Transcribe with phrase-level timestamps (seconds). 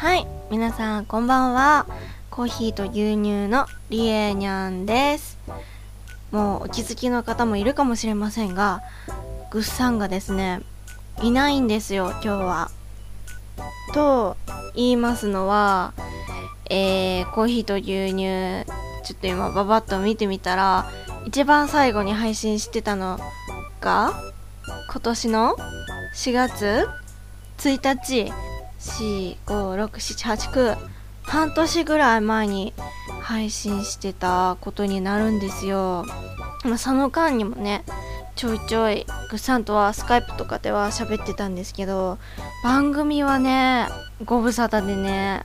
[0.00, 1.86] はい皆さんこんばんは。
[2.30, 5.38] コーヒーと牛乳のりえにゃんです。
[6.30, 8.80] もうお気づきの方もいるかもしれませんが
[9.50, 10.62] ぐっさんがですね
[11.20, 12.70] いないんですよ今日は。
[13.92, 14.38] と
[14.74, 15.92] 言いますのは
[16.70, 18.64] えー、コーヒーと牛乳
[19.04, 20.90] ちょっと今ババッと見てみたら
[21.26, 23.20] 一番最後に配信してたの
[23.82, 24.14] が
[24.90, 25.56] 今年の
[26.14, 26.88] 4月
[27.58, 28.32] 1日
[28.80, 30.76] 45678
[31.22, 32.72] 半年ぐらい前に
[33.20, 36.04] 配信してたことになるんですよ、
[36.64, 37.84] まあ、その間にもね
[38.34, 42.18] ちょいちょいグッサンとはスカイプとかでは喋ってたんですけど
[42.64, 43.86] 番組はね
[44.24, 45.44] ご無沙汰でね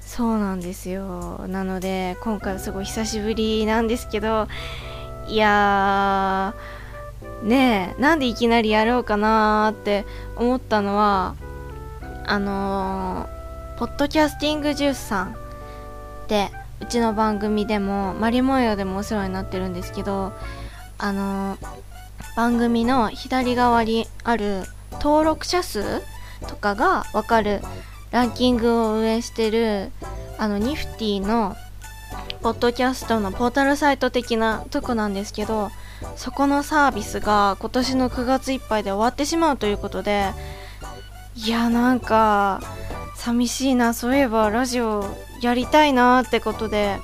[0.00, 1.44] そうなんですよ。
[1.48, 4.46] なので今回はすごい久しぶりなんですけど
[5.26, 10.06] いやーねえなんでいきなりやろうかなーって
[10.36, 11.34] 思ったのは
[12.26, 15.36] あのー、ポッドキャスティングジュースさん
[16.28, 16.50] で
[16.80, 20.32] うちの番組でもマリモヨでもお世話になってるんですけど
[20.98, 21.66] あのー、
[22.36, 26.02] 番組の左側にある登録者数
[26.48, 27.60] とかがわかる
[28.10, 29.90] ランキングを運営してる
[30.38, 31.56] あのニフティの
[32.42, 35.70] ポッドキャストのポータルサイト的なとこなんですけど
[36.16, 40.32] そこのサービスが今年の9月いっぱいで終わってしまうということで
[41.36, 42.60] いやなんか
[43.16, 43.94] 寂しいな。
[43.94, 45.04] そういえばラジオ
[45.40, 46.98] やりたいなってことで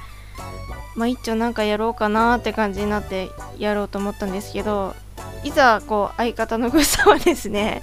[0.95, 4.95] まあ一丁なんかやろうかなって感じになってやろうと思ったんですけど
[5.42, 7.83] いざこう相方のグッさはですね。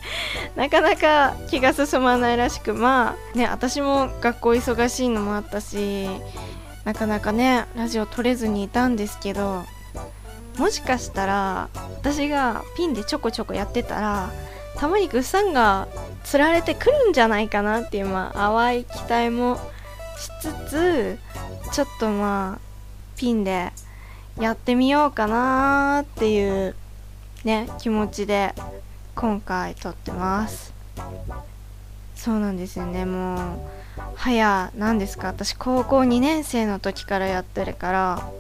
[0.56, 6.08] なかなか気が進まないらしくまあね私も学校忙しいのもあったし
[6.84, 9.66] なかなかねラジオ撮れずにいたんですけど
[10.58, 14.32] もしかしたら私がピンでちょこちょこやってたら
[14.78, 15.88] たまにグッさんが
[16.30, 19.58] 釣られてくるんじゃないかなっていうまあ淡い期待も
[20.18, 21.18] しつつ
[21.72, 22.60] ちょっとまあ
[23.16, 23.72] ピンで
[24.38, 26.76] やってみようかなっていう
[27.46, 28.54] ね気持ちで
[29.16, 30.74] 今回撮ってます。
[32.16, 33.06] そうなんですよね。
[33.06, 33.60] もう
[34.16, 35.28] 早何ですか？
[35.28, 38.32] 私高校2年生の時からやってるから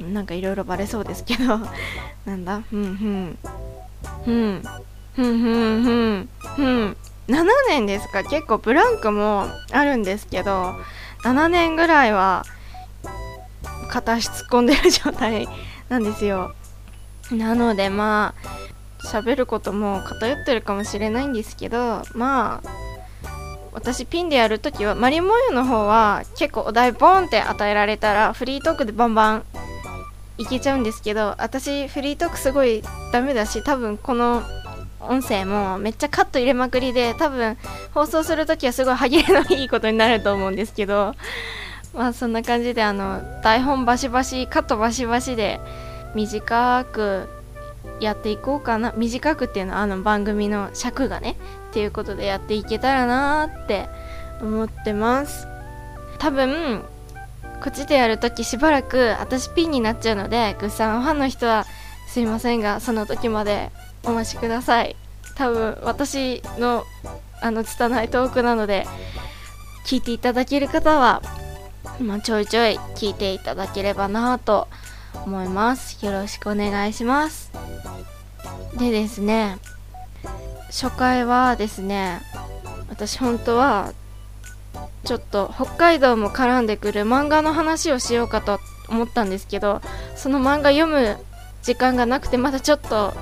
[0.00, 1.58] なんかいろいろバレそうですけど。
[2.24, 2.62] なんだ？
[2.70, 3.38] ふんふん
[4.24, 4.30] ふん。
[4.30, 4.62] ふん。
[5.14, 5.40] ふん
[5.84, 6.28] ふん。
[6.56, 6.96] ふん。
[7.28, 8.22] 7年ですか？
[8.22, 10.74] 結構ブランクもあるんですけど
[11.22, 12.44] 7年ぐらいは
[13.90, 15.48] 片足突っ込んでる状態
[15.88, 16.54] なんですよ。
[17.30, 18.34] なのでま
[19.02, 22.68] あ喋ることも偏ってるかもしれないんですけどまあ
[23.72, 29.44] 私ピンでやるときはマリモユの方は結構お題ボンって与えられたらフリートークでバンバン
[30.36, 32.82] いけちゃうんですけど私フリートークすごい
[33.12, 34.42] ダメだし多分この
[35.08, 37.56] 音声もめっちゃカット入れまくりで多分
[37.92, 41.14] 放送するときはすごい歯切れのいいことになると思うんですけど
[41.94, 45.60] まあそんな感じであの台本バシバシカットバシバシで
[46.14, 47.28] 短く
[48.00, 51.36] やっていこうかな短くっていうのはあの番組の尺がね
[51.70, 53.88] っていうことでやっていけたらなーって
[54.40, 55.46] 思ってます。
[56.18, 56.82] 多分
[57.62, 61.64] こっちでやるときしばらく私ピンになっちゃうのでグッサンファンの人は
[62.08, 63.70] すいませんがその時まで
[64.06, 64.96] お待ちください。
[65.36, 66.84] 多分私の
[67.40, 68.86] あの拙いトークなので
[69.86, 71.22] 聞いていただける方は、
[72.00, 74.68] まあ、ちょいちょい聞いていただければなと
[75.26, 76.04] 思います。
[76.04, 77.50] よろしくお願いします。
[78.76, 79.58] でですね
[80.66, 82.20] 初回はですね
[82.88, 83.92] 私本当は
[85.04, 89.80] ちょっと北海道も絡んでくる漫画の話をしようかと思ったんですけど
[90.16, 91.18] その漫画読む
[91.62, 93.14] 時間がなくてまだちょっと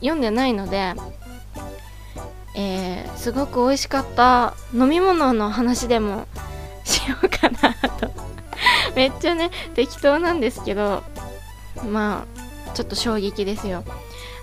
[0.00, 0.94] 読んでないので、
[2.54, 6.26] えー、すごく美味しかった飲み物の話でも
[6.84, 8.10] しようかなと。
[8.96, 11.02] めっちゃね適当なんですけど
[11.90, 12.24] ま
[12.68, 13.84] あちょっと衝撃ですよ。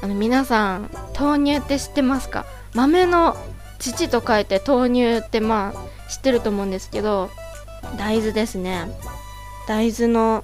[0.01, 2.45] あの皆さん豆乳って知ってますか？
[2.73, 3.35] 豆の
[3.79, 7.29] 乳と書いて豆乳ってまあ知ってると思うんですけど
[7.97, 8.87] 大豆ですね。
[9.67, 10.43] 大豆の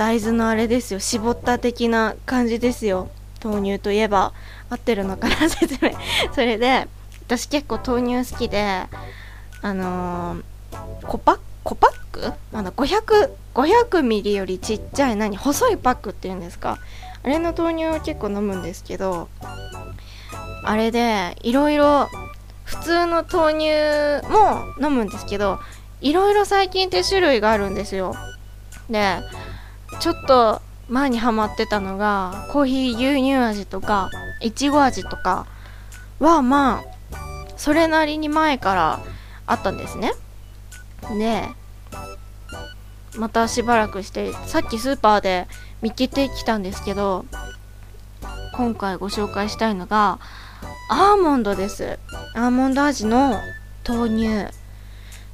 [0.00, 3.10] 大豆のあれですよ絞った的な感じですよ。
[3.44, 4.32] 豆乳といえば。
[4.70, 5.90] 合ってるのかな説明。
[6.32, 6.88] それで
[7.26, 8.86] 私結構豆乳好きで
[9.60, 12.32] あのー、コパコパック？
[12.50, 15.36] まだ500 500ミリよりちっちゃい何？
[15.36, 16.78] 細いパックっていうんですか。
[17.22, 19.28] あれの豆乳を結構飲むんですけど
[20.64, 22.08] あれでいろいろ
[22.64, 25.60] 普通の豆乳も飲むんですけど
[26.00, 28.14] いろいろ最近って種類があるんですよ。
[28.88, 29.18] で
[29.98, 34.10] ちょっと前にハマってたのがコーヒー牛乳味とか
[34.40, 35.46] いちご味とか
[36.18, 36.84] はまあ
[37.56, 39.00] それなりに前から
[39.46, 40.12] あったんですね。
[41.18, 41.48] で
[43.16, 45.48] またしばらくしてさっきスーパーで
[45.82, 47.24] 見つけてきたんですけど
[48.54, 50.18] 今回ご紹介したいのが
[50.88, 51.98] アーモンドです。
[52.34, 53.40] アーモンド味の
[53.86, 54.54] 豆乳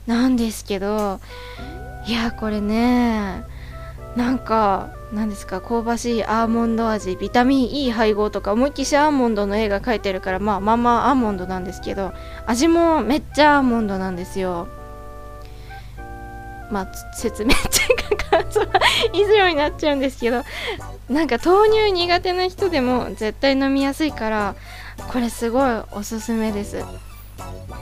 [0.07, 1.21] なんですけど
[2.07, 3.45] いやこれね
[4.17, 12.13] なんか何ですか香ばしいアーモンド味ビタミン E 配合とか思いっきしアーモンドの絵が描いてるからまあまあまあアーモンドなんですけど
[12.47, 14.69] 味もめっちゃアーモンドなんですよ
[16.71, 18.67] まあ説明っていうか感想は
[19.13, 20.43] 以上になっちゃうんですけど
[21.11, 24.57] なんか豆乳苦手な人でも絶対飲みやすいから
[25.13, 26.83] これすごいおすすめです。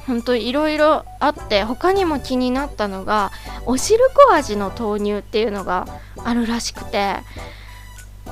[0.07, 3.31] ほんといろいろあって他にも気になったのが
[3.67, 5.87] おしるこ味の豆乳っていうのが
[6.25, 7.17] あるらしくて。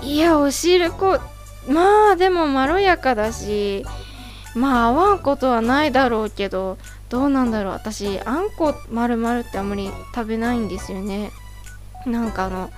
[0.03, 1.21] いやおしるこ
[1.69, 3.87] まあでもまろやかだし
[4.57, 6.77] まあ合わんことはないだろうけど
[7.09, 7.73] どうなんだろう。
[7.75, 11.31] 私あんこ丸々ってあんまり食べないんですよね。
[12.05, 12.71] なんかあの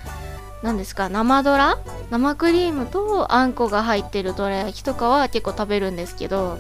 [0.62, 1.78] 何ですか生ドラ？
[2.10, 6.58] 生クリームとあんこが入ってるどら焼きとかは結構食べるんですけど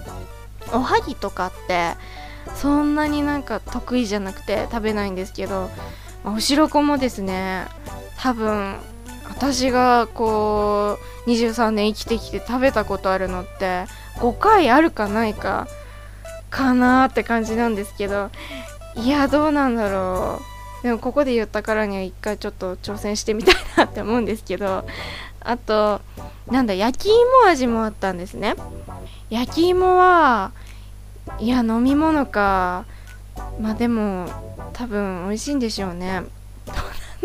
[0.72, 1.92] おはぎとかって
[2.54, 5.70] そんなになんか得意じゃなくて食べないんですけど
[6.24, 7.66] おしろこもですね
[8.18, 8.76] 多分
[9.28, 13.84] 私がこう23年生きてきて食べたことあるのって
[14.16, 15.66] 5回あるかないか
[16.50, 18.30] かなって感じなんですけど
[18.96, 20.40] いやどうなんだろ
[20.80, 20.82] う。
[20.84, 24.84] でもここで言ったからには一回ちょっと挑戦してみたいなって思うんですけど
[25.40, 26.02] あと
[26.50, 28.54] なんだ焼き芋味もあったんですね。
[29.30, 30.52] 焼き芋は
[31.38, 32.84] いや飲み物か
[33.58, 34.28] まあでも
[34.74, 36.22] 多分美味しいんでしょうね。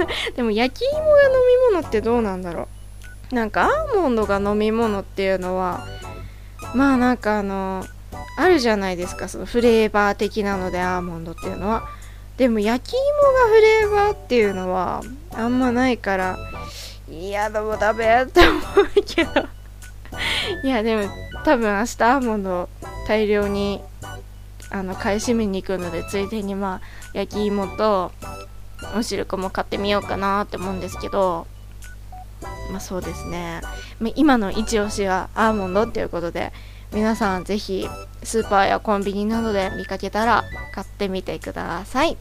[0.35, 1.29] でも焼き芋が飲
[1.71, 2.67] み物ってどうなんだろ
[3.31, 3.35] う。
[3.35, 5.85] なんかアーモンドが飲み物っていうのは
[6.73, 7.85] まあなんかあの
[8.37, 9.27] あるじゃないですか。
[9.27, 11.83] そのフレーバー的なのでアーモンドっていうのは。
[12.37, 15.01] でも焼き芋がフレーバーっていうのは
[15.33, 16.37] あんまないから
[17.09, 18.63] いやでもダメって思う
[19.05, 19.31] けど。
[20.63, 21.03] いやでも
[21.43, 22.69] 多分明日アーモンド
[23.07, 23.81] 大量に
[24.69, 26.81] あの買い占めに行くのでついでにまあ
[27.13, 28.11] 焼き芋と
[28.95, 31.47] おしるこも買ってみようかなって思うんですけど
[32.71, 33.61] まあそうですね。
[34.15, 36.53] 今のイチオシはアーモンドっていうことで
[36.93, 37.87] 皆さんぜひ
[38.23, 40.43] スーパーやコンビニなどで見かけたら
[40.73, 42.17] 買ってみてください。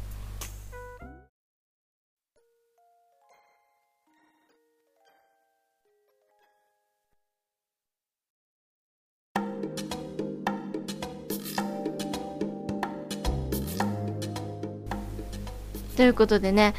[15.99, 16.75] ということでね、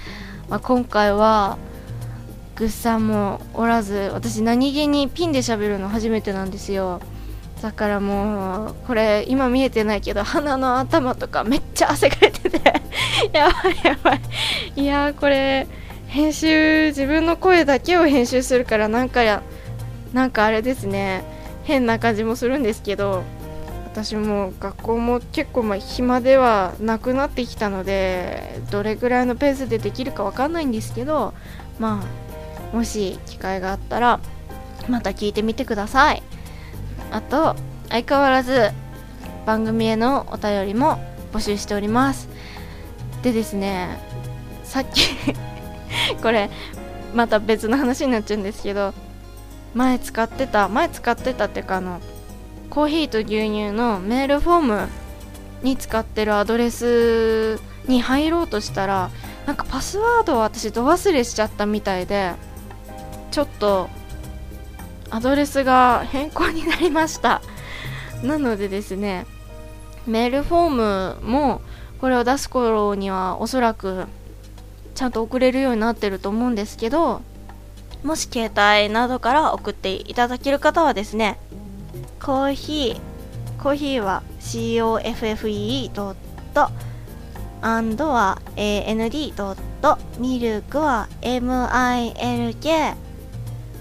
[0.48, 1.58] まあ、今回は
[2.56, 7.02] ぐっさんもおらず私何気にピンで喋るの初めてなんですよ。
[7.62, 12.62] だからもうこれ今見えてないけど鼻の頭とかめっちゃ汗かいてて
[13.34, 14.22] やばいやばい。
[14.78, 15.68] いやこれ
[16.08, 19.44] 編集自分の声だけを編集するからなんかや
[20.14, 21.26] なんかあれですね。
[21.66, 23.26] 変な感じもするんですけど
[24.04, 31.34] 私も学校も結構まあ暇ではなくなってきたのでどれぐらいのペースでできるかわかんないんですけど
[31.80, 32.02] ま
[32.72, 34.22] あもし機会があったら
[34.88, 36.24] また聞いてみてください。
[37.12, 37.58] あと
[37.90, 38.72] 相変わらず
[39.46, 40.98] 番組へのお便りも
[41.34, 42.30] 募集しております。
[43.22, 44.00] でですね
[44.64, 45.10] さっき
[46.24, 46.50] これ
[47.14, 48.94] また別の話になっちゃうんですけど
[49.74, 52.00] 前使ってた前使ってたっていうかあの
[52.70, 54.88] コーヒーと牛乳のメールフォーム
[55.64, 59.10] に使ってるアドレスに入ろうとしたら
[59.46, 62.34] なんかパスワードを私ど忘れしちゃったみたいで
[63.32, 63.90] ちょっと
[65.10, 67.42] アドレスが変更になりました。
[68.22, 69.26] なのでですね
[70.06, 71.62] メールフォームも
[72.00, 74.06] これを出す頃にはおそらく
[74.94, 77.22] ちゃんと送れるようになってると思うんですけど
[78.04, 81.40] もし携帯などから送っていただける方はですね
[82.22, 86.16] コーヒーコーヒーは COFFE ドッ
[86.54, 86.70] ト
[87.62, 92.96] アンドは AND ドットミルクは MILK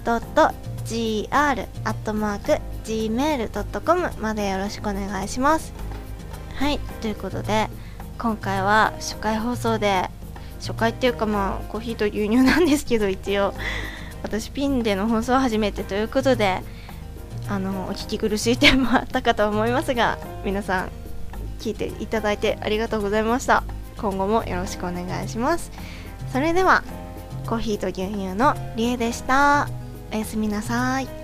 [0.05, 0.53] ドット
[0.85, 5.73] GR アットマーク gmail.com までよろしくお願いします。
[6.55, 7.69] はいということで
[8.17, 10.09] 今回は初回放送で
[10.59, 13.53] 初回っていうかまあコーヒーと牛乳なんですけど一応
[14.23, 16.61] 私ピンでの放送は初めてということで
[17.49, 20.89] あのお聞き苦しい点もあったかと思いますが皆さん
[21.59, 23.63] 聞いていただいてありがとうございました。
[23.97, 25.71] 今後もよろしくお願いします。
[26.31, 26.83] それでは
[27.47, 29.67] コーヒーと牛乳のりえでした。
[30.13, 31.18] おやすみなさい。